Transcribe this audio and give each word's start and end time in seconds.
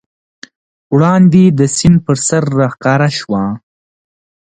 وړاندې 0.93 1.43
د 1.59 1.61
سیند 1.75 1.97
پر 2.05 2.17
سر 2.27 2.43
راښکاره 2.59 3.09
شوه. 3.19 3.43